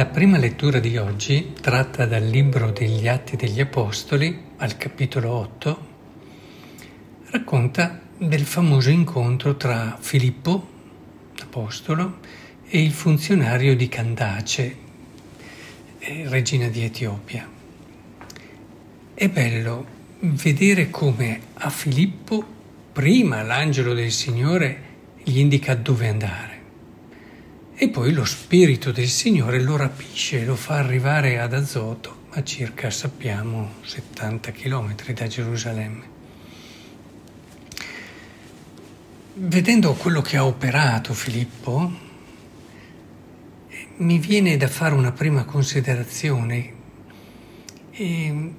La 0.00 0.06
prima 0.06 0.38
lettura 0.38 0.78
di 0.78 0.96
oggi, 0.96 1.52
tratta 1.60 2.06
dal 2.06 2.24
libro 2.24 2.70
degli 2.70 3.06
Atti 3.06 3.36
degli 3.36 3.60
Apostoli, 3.60 4.44
al 4.56 4.78
capitolo 4.78 5.30
8, 5.30 5.86
racconta 7.26 8.00
del 8.16 8.46
famoso 8.46 8.88
incontro 8.88 9.58
tra 9.58 9.98
Filippo, 10.00 10.68
apostolo, 11.42 12.16
e 12.66 12.82
il 12.82 12.92
funzionario 12.92 13.76
di 13.76 13.90
Candace, 13.90 14.76
eh, 15.98 16.28
regina 16.30 16.68
di 16.68 16.82
Etiopia. 16.82 17.46
È 19.12 19.28
bello 19.28 19.86
vedere 20.20 20.88
come 20.88 21.40
a 21.52 21.68
Filippo 21.68 22.42
prima 22.90 23.42
l'angelo 23.42 23.92
del 23.92 24.12
Signore 24.12 24.82
gli 25.22 25.36
indica 25.40 25.74
dove 25.74 26.08
andare 26.08 26.49
e 27.82 27.88
poi 27.88 28.12
lo 28.12 28.26
spirito 28.26 28.92
del 28.92 29.08
Signore 29.08 29.58
lo 29.58 29.74
rapisce, 29.74 30.44
lo 30.44 30.54
fa 30.54 30.76
arrivare 30.76 31.40
ad 31.40 31.54
Azoto, 31.54 32.24
a 32.32 32.44
circa, 32.44 32.90
sappiamo, 32.90 33.76
70 33.80 34.52
km 34.52 34.94
da 35.14 35.26
Gerusalemme. 35.26 36.04
Vedendo 39.32 39.94
quello 39.94 40.20
che 40.20 40.36
ha 40.36 40.44
operato 40.44 41.14
Filippo, 41.14 41.90
mi 43.96 44.18
viene 44.18 44.58
da 44.58 44.68
fare 44.68 44.94
una 44.94 45.12
prima 45.12 45.44
considerazione. 45.44 46.72
E 47.92 48.52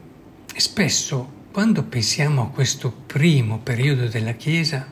spesso, 0.56 1.32
quando 1.52 1.84
pensiamo 1.84 2.42
a 2.42 2.50
questo 2.50 2.92
primo 2.92 3.60
periodo 3.60 4.08
della 4.08 4.34
Chiesa, 4.34 4.92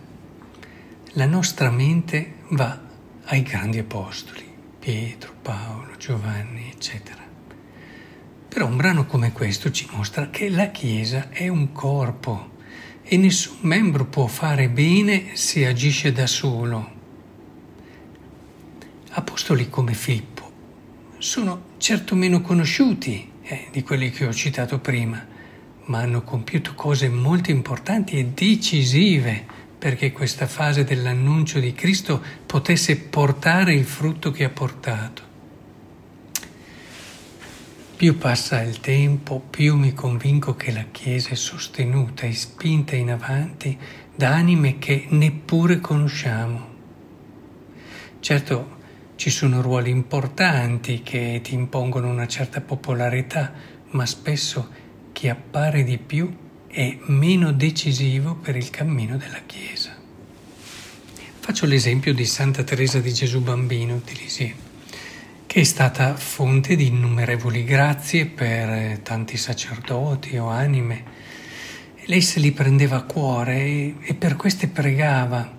la 1.13 1.25
nostra 1.25 1.71
mente 1.71 2.35
va 2.49 2.88
ai 3.31 3.43
grandi 3.43 3.77
apostoli, 3.77 4.43
Pietro, 4.79 5.33
Paolo, 5.41 5.95
Giovanni, 5.97 6.71
eccetera. 6.73 7.21
Però 8.47 8.65
un 8.65 8.75
brano 8.75 9.05
come 9.05 9.31
questo 9.31 9.69
ci 9.69 9.87
mostra 9.91 10.31
che 10.31 10.49
la 10.49 10.71
Chiesa 10.71 11.29
è 11.29 11.47
un 11.47 11.71
corpo 11.71 12.57
e 13.03 13.17
nessun 13.17 13.57
membro 13.61 14.05
può 14.05 14.25
fare 14.25 14.67
bene 14.69 15.35
se 15.35 15.67
agisce 15.67 16.11
da 16.11 16.25
solo. 16.25 16.97
Apostoli 19.11 19.69
come 19.69 19.93
Filippo 19.93 20.51
sono 21.19 21.65
certo 21.77 22.15
meno 22.15 22.41
conosciuti 22.41 23.31
eh, 23.43 23.67
di 23.71 23.83
quelli 23.83 24.09
che 24.09 24.25
ho 24.25 24.33
citato 24.33 24.79
prima, 24.79 25.23
ma 25.85 25.99
hanno 25.99 26.23
compiuto 26.23 26.73
cose 26.73 27.09
molto 27.09 27.51
importanti 27.51 28.17
e 28.17 28.25
decisive 28.25 29.58
perché 29.79 30.11
questa 30.11 30.45
fase 30.45 30.83
dell'annuncio 30.83 31.59
di 31.59 31.71
Cristo 31.71 32.21
potesse 32.45 32.97
portare 32.97 33.73
il 33.73 33.85
frutto 33.85 34.29
che 34.29 34.43
ha 34.43 34.49
portato. 34.49 35.27
Più 37.95 38.17
passa 38.17 38.61
il 38.61 38.81
tempo, 38.81 39.39
più 39.49 39.75
mi 39.77 39.93
convinco 39.93 40.55
che 40.55 40.71
la 40.71 40.85
Chiesa 40.91 41.29
è 41.29 41.35
sostenuta 41.35 42.25
e 42.25 42.33
spinta 42.33 42.95
in 42.95 43.11
avanti 43.11 43.77
da 44.15 44.35
anime 44.35 44.79
che 44.79 45.07
neppure 45.09 45.79
conosciamo. 45.79 46.67
Certo, 48.19 48.77
ci 49.15 49.29
sono 49.29 49.61
ruoli 49.61 49.89
importanti 49.89 51.01
che 51.03 51.39
ti 51.41 51.53
impongono 51.53 52.09
una 52.09 52.27
certa 52.27 52.61
popolarità, 52.61 53.53
ma 53.91 54.05
spesso 54.05 54.69
chi 55.13 55.27
appare 55.27 55.83
di 55.83 55.97
più 55.97 56.33
è 56.71 56.99
meno 57.05 57.51
decisivo 57.51 58.35
per 58.35 58.55
il 58.55 58.69
cammino 58.69 59.17
della 59.17 59.41
Chiesa. 59.43 59.97
Faccio 61.39 61.65
l'esempio 61.65 62.13
di 62.13 62.25
Santa 62.25 62.63
Teresa 62.63 62.99
di 62.99 63.11
Gesù 63.11 63.41
Bambino 63.41 63.99
di 64.05 64.15
Lisieux, 64.15 64.55
che 65.47 65.61
è 65.61 65.63
stata 65.63 66.15
fonte 66.15 66.75
di 66.75 66.85
innumerevoli 66.85 67.63
grazie 67.63 68.27
per 68.27 68.99
tanti 68.99 69.35
sacerdoti 69.35 70.37
o 70.37 70.49
anime. 70.49 71.03
Lei 72.05 72.21
se 72.21 72.39
li 72.39 72.51
prendeva 72.51 72.97
a 72.97 73.03
cuore 73.03 73.55
e, 73.55 73.95
e 74.01 74.13
per 74.13 74.35
queste 74.35 74.67
pregava, 74.67 75.51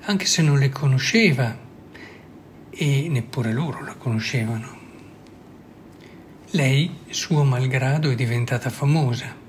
anche 0.00 0.26
se 0.26 0.42
non 0.42 0.58
le 0.58 0.70
conosceva 0.70 1.56
e 2.70 3.06
neppure 3.08 3.52
loro 3.52 3.84
la 3.84 3.94
conoscevano. 3.94 4.76
Lei, 6.50 6.90
suo 7.08 7.44
malgrado, 7.44 8.10
è 8.10 8.16
diventata 8.16 8.68
famosa 8.68 9.44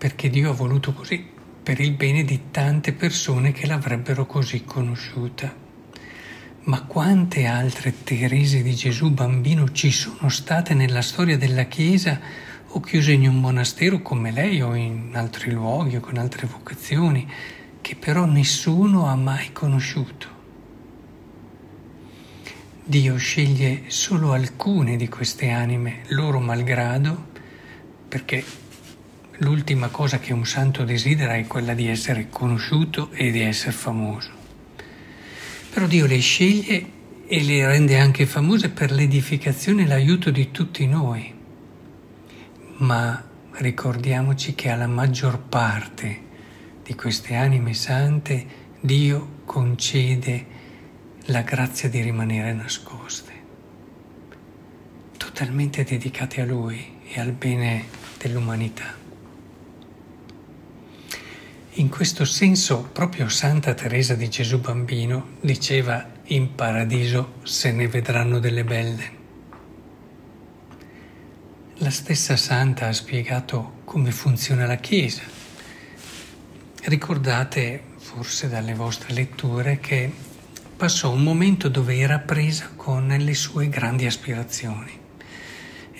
perché 0.00 0.30
Dio 0.30 0.48
ha 0.48 0.54
voluto 0.54 0.94
così, 0.94 1.22
per 1.62 1.78
il 1.78 1.92
bene 1.92 2.24
di 2.24 2.44
tante 2.50 2.94
persone 2.94 3.52
che 3.52 3.66
l'avrebbero 3.66 4.24
così 4.24 4.64
conosciuta. 4.64 5.54
Ma 6.62 6.84
quante 6.84 7.44
altre 7.44 8.02
Terese 8.02 8.62
di 8.62 8.74
Gesù 8.74 9.10
bambino 9.10 9.70
ci 9.72 9.90
sono 9.90 10.30
state 10.30 10.72
nella 10.72 11.02
storia 11.02 11.36
della 11.36 11.64
Chiesa 11.64 12.18
o 12.68 12.80
chiuse 12.80 13.12
in 13.12 13.28
un 13.28 13.40
monastero 13.40 14.00
come 14.00 14.30
lei 14.30 14.62
o 14.62 14.74
in 14.74 15.10
altri 15.12 15.50
luoghi 15.50 15.96
o 15.96 16.00
con 16.00 16.16
altre 16.16 16.46
vocazioni, 16.46 17.30
che 17.82 17.94
però 17.94 18.24
nessuno 18.24 19.04
ha 19.04 19.16
mai 19.16 19.52
conosciuto. 19.52 20.28
Dio 22.82 23.18
sceglie 23.18 23.82
solo 23.88 24.32
alcune 24.32 24.96
di 24.96 25.10
queste 25.10 25.50
anime, 25.50 26.04
loro 26.08 26.40
malgrado, 26.40 27.28
perché 28.08 28.42
l'ultima 29.40 29.88
cosa 29.88 30.18
che 30.18 30.32
un 30.32 30.44
santo 30.44 30.84
desidera 30.84 31.36
è 31.36 31.46
quella 31.46 31.74
di 31.74 31.88
essere 31.88 32.28
conosciuto 32.28 33.10
e 33.12 33.30
di 33.30 33.40
essere 33.40 33.72
famoso. 33.72 34.30
Però 35.72 35.86
Dio 35.86 36.06
le 36.06 36.18
sceglie 36.18 36.98
e 37.26 37.42
le 37.42 37.66
rende 37.66 37.98
anche 37.98 38.26
famose 38.26 38.70
per 38.70 38.90
l'edificazione 38.90 39.82
e 39.82 39.86
l'aiuto 39.86 40.30
di 40.30 40.50
tutti 40.50 40.86
noi. 40.86 41.32
Ma 42.78 43.24
ricordiamoci 43.52 44.54
che 44.54 44.68
alla 44.68 44.86
maggior 44.86 45.38
parte 45.38 46.28
di 46.82 46.94
queste 46.94 47.34
anime 47.34 47.72
sante 47.72 48.46
Dio 48.80 49.38
concede 49.44 50.58
la 51.26 51.42
grazia 51.42 51.88
di 51.88 52.00
rimanere 52.00 52.52
nascoste, 52.52 53.32
totalmente 55.16 55.84
dedicate 55.84 56.40
a 56.40 56.46
Lui 56.46 56.98
e 57.04 57.20
al 57.20 57.32
bene 57.32 57.84
dell'umanità. 58.18 58.99
In 61.74 61.88
questo 61.88 62.24
senso 62.24 62.88
proprio 62.92 63.28
Santa 63.28 63.74
Teresa 63.74 64.16
di 64.16 64.28
Gesù 64.28 64.58
Bambino 64.58 65.36
diceva 65.40 66.04
in 66.24 66.56
paradiso 66.56 67.34
se 67.44 67.70
ne 67.70 67.86
vedranno 67.86 68.40
delle 68.40 68.64
belle. 68.64 69.18
La 71.74 71.90
stessa 71.90 72.36
Santa 72.36 72.88
ha 72.88 72.92
spiegato 72.92 73.82
come 73.84 74.10
funziona 74.10 74.66
la 74.66 74.76
Chiesa. 74.76 75.22
Ricordate 76.82 77.82
forse 77.98 78.48
dalle 78.48 78.74
vostre 78.74 79.14
letture 79.14 79.78
che 79.78 80.12
passò 80.76 81.12
un 81.12 81.22
momento 81.22 81.68
dove 81.68 81.96
era 81.96 82.18
presa 82.18 82.70
con 82.74 83.06
le 83.06 83.34
sue 83.34 83.68
grandi 83.68 84.06
aspirazioni. 84.06 84.98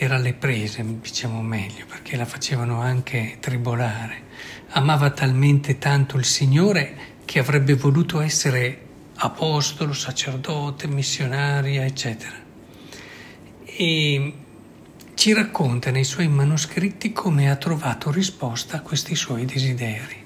Era 0.02 0.14
alle 0.14 0.32
prese, 0.32 0.82
diciamo 0.82 1.42
meglio, 1.42 1.84
perché 1.84 2.16
la 2.16 2.24
facevano 2.24 2.80
anche 2.80 3.36
tribolare 3.38 4.28
amava 4.70 5.10
talmente 5.10 5.76
tanto 5.76 6.16
il 6.16 6.24
Signore 6.24 7.18
che 7.26 7.38
avrebbe 7.38 7.74
voluto 7.74 8.22
essere 8.22 8.86
apostolo, 9.16 9.92
sacerdote, 9.92 10.88
missionaria, 10.88 11.84
eccetera. 11.84 12.32
E 13.62 14.34
ci 15.12 15.34
racconta 15.34 15.90
nei 15.90 16.04
suoi 16.04 16.28
manoscritti 16.28 17.12
come 17.12 17.50
ha 17.50 17.56
trovato 17.56 18.10
risposta 18.10 18.78
a 18.78 18.80
questi 18.80 19.14
suoi 19.14 19.44
desideri. 19.44 20.16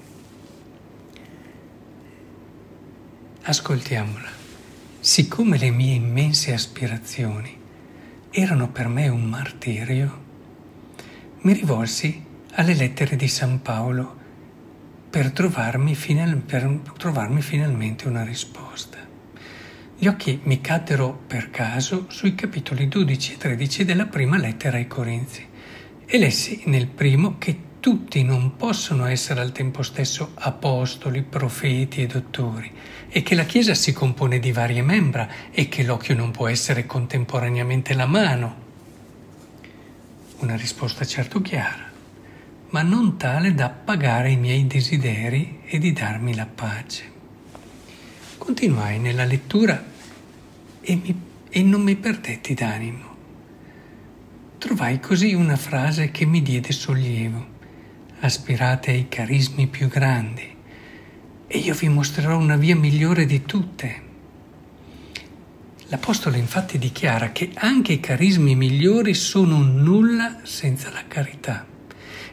Ascoltiamola. 3.41 4.29
Siccome 5.01 5.57
le 5.57 5.69
mie 5.69 5.95
immense 5.95 6.53
aspirazioni 6.53 7.63
erano 8.37 8.69
per 8.69 8.89
me 8.89 9.07
un 9.07 9.23
martirio, 9.23 10.23
mi 11.43 11.53
rivolsi 11.53 12.21
alle 12.55 12.73
lettere 12.73 13.15
di 13.15 13.29
San 13.29 13.61
Paolo 13.61 14.23
per 15.09 15.31
trovarmi, 15.31 15.95
final, 15.95 16.35
per 16.39 16.81
trovarmi 16.97 17.41
finalmente 17.41 18.09
una 18.09 18.25
risposta. 18.25 18.97
Gli 19.97 20.07
occhi 20.07 20.41
mi 20.43 20.59
caddero 20.59 21.17
per 21.25 21.49
caso 21.49 22.07
sui 22.09 22.35
capitoli 22.35 22.89
12 22.89 23.33
e 23.33 23.37
13 23.37 23.85
della 23.85 24.07
prima 24.07 24.35
lettera 24.35 24.75
ai 24.75 24.87
Corinzi 24.87 25.47
e 26.05 26.17
lessi 26.17 26.63
nel 26.65 26.87
primo 26.87 27.37
che 27.37 27.57
tutti 27.85 28.23
non 28.23 28.55
possono 28.55 29.05
essere 29.05 29.41
al 29.41 29.51
tempo 29.51 29.83
stesso 29.83 30.31
apostoli, 30.33 31.21
profeti 31.21 32.01
e 32.01 32.07
dottori 32.07 32.71
e 33.09 33.21
che 33.21 33.35
la 33.35 33.43
Chiesa 33.43 33.75
si 33.75 33.93
compone 33.93 34.39
di 34.39 34.51
varie 34.51 34.81
membra 34.81 35.29
e 35.51 35.69
che 35.69 35.83
l'occhio 35.83 36.15
non 36.15 36.31
può 36.31 36.47
essere 36.47 36.87
contemporaneamente 36.87 37.93
la 37.93 38.07
mano. 38.07 38.55
Una 40.39 40.55
risposta 40.55 41.05
certo 41.05 41.43
chiara 41.43 41.91
ma 42.69 42.81
non 42.81 43.17
tale 43.17 43.53
da 43.53 43.65
appagare 43.65 44.31
i 44.31 44.35
miei 44.35 44.65
desideri 44.65 45.59
e 45.65 45.77
di 45.77 45.93
darmi 45.93 46.33
la 46.33 46.47
pace. 46.47 47.11
Continuai 48.39 48.97
nella 48.97 49.25
lettura 49.25 49.85
e, 50.81 50.95
mi, 50.95 51.21
e 51.49 51.61
non 51.61 51.83
mi 51.83 51.95
perdetti 51.95 52.55
d'animo. 52.55 53.15
trovai 54.57 54.99
così 54.99 55.35
una 55.35 55.55
frase 55.55 56.09
che 56.09 56.25
mi 56.25 56.41
diede 56.41 56.71
sollievo. 56.71 57.53
Aspirate 58.25 58.89
ai 58.89 59.07
carismi 59.07 59.67
più 59.67 59.87
grandi 59.87 60.51
e 61.45 61.57
io 61.59 61.75
vi 61.75 61.89
mostrerò 61.89 62.35
una 62.35 62.55
via 62.55 62.75
migliore 62.75 63.27
di 63.27 63.43
tutte. 63.45 64.01
L'Apostolo 65.89 66.35
infatti 66.35 66.79
dichiara 66.79 67.31
che 67.31 67.51
anche 67.53 67.93
i 67.93 67.99
carismi 67.99 68.55
migliori 68.55 69.13
sono 69.13 69.61
nulla 69.61 70.39
senza 70.41 70.89
la 70.89 71.03
carità 71.07 71.67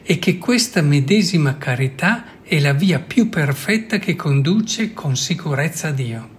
e 0.01 0.17
che 0.17 0.39
questa 0.39 0.81
medesima 0.81 1.59
carità 1.59 2.41
è 2.41 2.59
la 2.59 2.73
via 2.73 2.99
più 2.99 3.29
perfetta 3.29 3.99
che 3.99 4.15
conduce 4.15 4.93
con 4.93 5.15
sicurezza 5.15 5.89
a 5.89 5.91
Dio. 5.91 6.29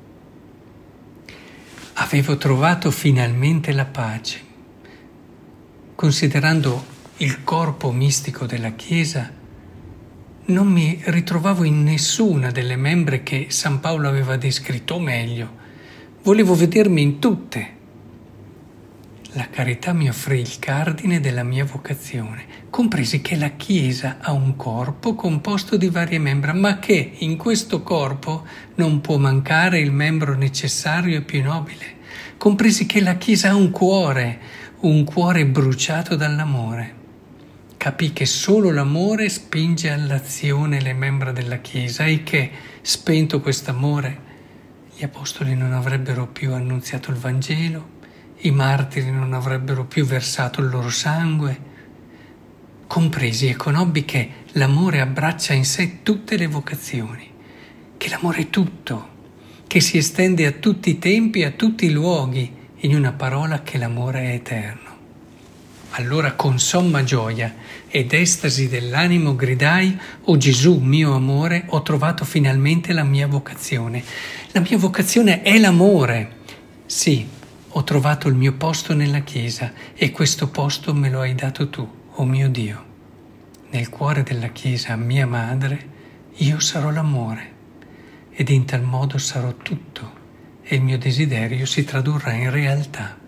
Avevo 1.92 2.36
trovato 2.38 2.90
finalmente 2.90 3.70
la 3.70 3.86
pace. 3.86 4.40
Considerando 5.94 6.84
il 7.18 7.44
corpo 7.44 7.92
mistico 7.92 8.46
della 8.46 8.72
Chiesa, 8.72 9.42
non 10.46 10.66
mi 10.66 11.00
ritrovavo 11.04 11.64
in 11.64 11.82
nessuna 11.82 12.50
delle 12.50 12.76
membre 12.76 13.22
che 13.22 13.46
San 13.48 13.80
Paolo 13.80 14.08
aveva 14.08 14.36
descritto, 14.36 14.94
o 14.94 15.00
meglio, 15.00 15.62
volevo 16.22 16.54
vedermi 16.54 17.00
in 17.00 17.18
tutte. 17.18 17.72
La 19.32 19.48
carità 19.48 19.92
mi 19.92 20.08
offrì 20.08 20.38
il 20.38 20.58
cardine 20.58 21.18
della 21.18 21.42
mia 21.42 21.64
vocazione. 21.64 22.44
Compresi 22.70 23.22
che 23.22 23.36
la 23.36 23.50
Chiesa 23.50 24.18
ha 24.20 24.32
un 24.32 24.54
corpo 24.54 25.14
composto 25.14 25.76
di 25.76 25.88
varie 25.88 26.18
membra, 26.18 26.52
ma 26.52 26.78
che 26.78 27.12
in 27.18 27.36
questo 27.36 27.82
corpo 27.82 28.44
non 28.76 29.00
può 29.00 29.16
mancare 29.16 29.80
il 29.80 29.92
membro 29.92 30.34
necessario 30.34 31.18
e 31.18 31.22
più 31.22 31.42
nobile. 31.42 31.96
Compresi 32.36 32.86
che 32.86 33.00
la 33.00 33.16
Chiesa 33.16 33.48
ha 33.50 33.54
un 33.56 33.70
cuore, 33.70 34.38
un 34.80 35.04
cuore 35.04 35.46
bruciato 35.46 36.14
dall'amore. 36.14 37.02
Capì 37.84 38.14
che 38.14 38.24
solo 38.24 38.70
l'amore 38.70 39.28
spinge 39.28 39.90
all'azione 39.90 40.80
le 40.80 40.94
membra 40.94 41.32
della 41.32 41.58
Chiesa 41.58 42.06
e 42.06 42.22
che, 42.22 42.50
spento 42.80 43.42
quest'amore, 43.42 44.20
gli 44.96 45.04
apostoli 45.04 45.54
non 45.54 45.74
avrebbero 45.74 46.26
più 46.26 46.54
annunziato 46.54 47.10
il 47.10 47.18
Vangelo, 47.18 47.88
i 48.38 48.50
martiri 48.52 49.10
non 49.10 49.34
avrebbero 49.34 49.84
più 49.84 50.06
versato 50.06 50.62
il 50.62 50.70
loro 50.70 50.88
sangue. 50.88 51.60
Compresi 52.86 53.48
e 53.48 53.56
conobbi 53.56 54.06
che 54.06 54.30
l'amore 54.52 55.02
abbraccia 55.02 55.52
in 55.52 55.66
sé 55.66 56.02
tutte 56.02 56.38
le 56.38 56.46
vocazioni, 56.46 57.30
che 57.98 58.08
l'amore 58.08 58.38
è 58.38 58.48
tutto, 58.48 59.08
che 59.66 59.80
si 59.80 59.98
estende 59.98 60.46
a 60.46 60.52
tutti 60.52 60.88
i 60.88 60.98
tempi 60.98 61.40
e 61.40 61.44
a 61.44 61.50
tutti 61.50 61.84
i 61.84 61.92
luoghi, 61.92 62.50
in 62.76 62.96
una 62.96 63.12
parola 63.12 63.62
che 63.62 63.76
l'amore 63.76 64.22
è 64.22 64.32
eterno. 64.36 64.93
Allora 65.96 66.32
con 66.32 66.58
somma 66.58 67.04
gioia 67.04 67.54
ed 67.88 68.12
estasi 68.12 68.68
dell'animo 68.68 69.36
gridai, 69.36 69.96
O 70.22 70.32
oh 70.32 70.36
Gesù, 70.36 70.78
mio 70.78 71.14
amore, 71.14 71.66
ho 71.68 71.82
trovato 71.82 72.24
finalmente 72.24 72.92
la 72.92 73.04
mia 73.04 73.28
vocazione. 73.28 74.02
La 74.50 74.60
mia 74.60 74.76
vocazione 74.76 75.42
è 75.42 75.56
l'amore. 75.56 76.38
Sì, 76.86 77.24
ho 77.68 77.84
trovato 77.84 78.26
il 78.26 78.34
mio 78.34 78.54
posto 78.54 78.92
nella 78.92 79.20
Chiesa 79.20 79.72
e 79.94 80.10
questo 80.10 80.48
posto 80.48 80.92
me 80.92 81.10
lo 81.10 81.20
hai 81.20 81.36
dato 81.36 81.70
tu, 81.70 81.82
o 81.82 82.12
oh 82.12 82.24
mio 82.24 82.48
Dio. 82.48 82.84
Nel 83.70 83.88
cuore 83.88 84.24
della 84.24 84.48
Chiesa, 84.48 84.96
mia 84.96 85.28
madre, 85.28 85.92
io 86.38 86.58
sarò 86.58 86.90
l'amore 86.90 87.52
ed 88.32 88.48
in 88.48 88.64
tal 88.64 88.82
modo 88.82 89.16
sarò 89.18 89.54
tutto 89.54 90.22
e 90.64 90.74
il 90.74 90.82
mio 90.82 90.98
desiderio 90.98 91.66
si 91.66 91.84
tradurrà 91.84 92.32
in 92.32 92.50
realtà. 92.50 93.22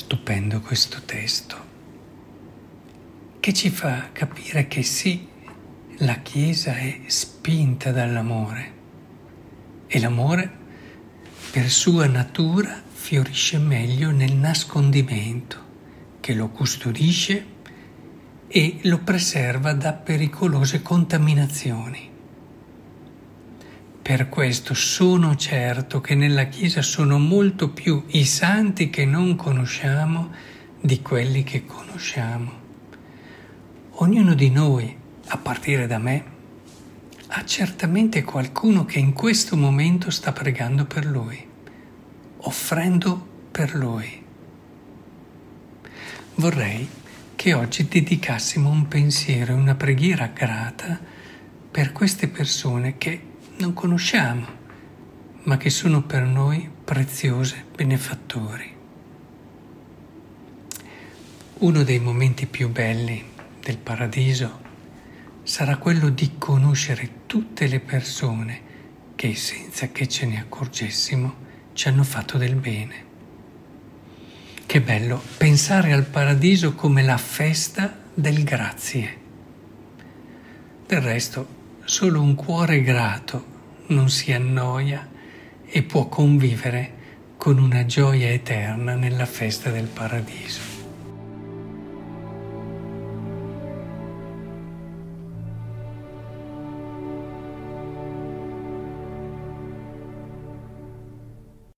Stupendo 0.00 0.60
questo 0.62 1.02
testo, 1.04 1.56
che 3.38 3.52
ci 3.52 3.68
fa 3.68 4.08
capire 4.12 4.66
che 4.66 4.82
sì, 4.82 5.28
la 5.98 6.20
Chiesa 6.22 6.74
è 6.74 7.02
spinta 7.06 7.92
dall'amore 7.92 8.72
e 9.86 10.00
l'amore 10.00 10.50
per 11.50 11.68
sua 11.68 12.06
natura 12.06 12.82
fiorisce 12.90 13.58
meglio 13.58 14.10
nel 14.10 14.32
nascondimento, 14.32 15.58
che 16.20 16.32
lo 16.32 16.48
custodisce 16.48 17.46
e 18.48 18.78
lo 18.84 19.00
preserva 19.00 19.74
da 19.74 19.92
pericolose 19.92 20.80
contaminazioni. 20.80 22.09
Per 24.10 24.28
questo 24.28 24.74
sono 24.74 25.36
certo 25.36 26.00
che 26.00 26.16
nella 26.16 26.46
Chiesa 26.46 26.82
sono 26.82 27.16
molto 27.20 27.70
più 27.70 28.02
i 28.08 28.24
santi 28.24 28.90
che 28.90 29.04
non 29.04 29.36
conosciamo 29.36 30.32
di 30.80 31.00
quelli 31.00 31.44
che 31.44 31.64
conosciamo. 31.64 32.50
Ognuno 33.88 34.34
di 34.34 34.50
noi, 34.50 34.96
a 35.28 35.36
partire 35.38 35.86
da 35.86 35.98
me, 35.98 36.24
ha 37.28 37.44
certamente 37.44 38.24
qualcuno 38.24 38.84
che 38.84 38.98
in 38.98 39.12
questo 39.12 39.56
momento 39.56 40.10
sta 40.10 40.32
pregando 40.32 40.86
per 40.86 41.06
lui, 41.06 41.46
offrendo 42.38 43.28
per 43.52 43.76
lui. 43.76 44.24
Vorrei 46.34 46.88
che 47.36 47.54
oggi 47.54 47.86
dedicassimo 47.86 48.68
un 48.70 48.88
pensiero 48.88 49.52
e 49.52 49.54
una 49.54 49.76
preghiera 49.76 50.26
grata 50.34 50.98
per 51.70 51.92
queste 51.92 52.26
persone 52.26 52.98
che 52.98 53.28
non 53.60 53.74
conosciamo, 53.74 54.46
ma 55.42 55.58
che 55.58 55.68
sono 55.68 56.02
per 56.02 56.22
noi 56.22 56.68
preziose 56.82 57.66
benefattori. 57.76 58.78
Uno 61.58 61.82
dei 61.82 61.98
momenti 61.98 62.46
più 62.46 62.70
belli 62.70 63.22
del 63.62 63.76
paradiso 63.76 64.68
sarà 65.42 65.76
quello 65.76 66.08
di 66.08 66.32
conoscere 66.38 67.26
tutte 67.26 67.66
le 67.66 67.80
persone 67.80 68.68
che 69.14 69.34
senza 69.34 69.88
che 69.88 70.08
ce 70.08 70.24
ne 70.24 70.40
accorgessimo 70.40 71.48
ci 71.74 71.88
hanno 71.88 72.02
fatto 72.02 72.38
del 72.38 72.54
bene. 72.54 73.08
Che 74.64 74.80
bello 74.80 75.22
pensare 75.36 75.92
al 75.92 76.04
paradiso 76.04 76.74
come 76.74 77.02
la 77.02 77.18
festa 77.18 77.94
del 78.14 78.42
grazie. 78.42 79.18
Del 80.86 81.00
resto, 81.02 81.58
solo 81.84 82.22
un 82.22 82.34
cuore 82.34 82.80
grato 82.80 83.49
non 83.90 84.08
si 84.08 84.32
annoia 84.32 85.08
e 85.64 85.82
può 85.82 86.08
convivere 86.08 86.98
con 87.36 87.58
una 87.58 87.86
gioia 87.86 88.30
eterna 88.30 88.94
nella 88.94 89.26
festa 89.26 89.70
del 89.70 89.86
paradiso. 89.86 90.79